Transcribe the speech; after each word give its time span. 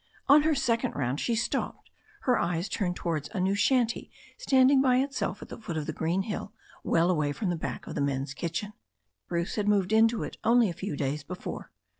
On 0.27 0.41
hef 0.41 0.57
second 0.57 0.95
round 0.95 1.19
she 1.19 1.35
stopped, 1.35 1.91
her 2.21 2.35
eyes 2.39 2.67
turned 2.67 2.95
towards 2.95 3.29
a 3.35 3.39
new 3.39 3.53
shanty 3.53 4.11
standing 4.35 4.81
by 4.81 4.97
itself 4.97 5.43
at 5.43 5.49
the 5.49 5.59
foot 5.61 5.77
of 5.77 5.85
the 5.85 5.93
green 5.93 6.23
hill, 6.23 6.53
well 6.83 7.11
away 7.11 7.31
from 7.31 7.51
the 7.51 7.55
back 7.55 7.85
of 7.85 7.93
the 7.93 8.01
men's 8.01 8.33
kitchen. 8.33 8.73
Bruce 9.27 9.53
had 9.57 9.67
moved 9.67 9.93
into 9.93 10.23
it 10.23 10.37
only 10.43 10.71
a 10.71 10.73
few 10.73 10.97
days 10.97 11.21
before. 11.23 11.71